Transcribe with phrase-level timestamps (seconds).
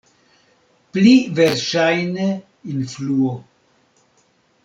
[0.95, 2.31] Pli verŝajne
[2.73, 3.37] influo.